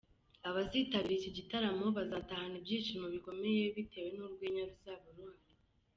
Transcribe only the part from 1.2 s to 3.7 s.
gitaramo bazatahana ibyishimo bikomeye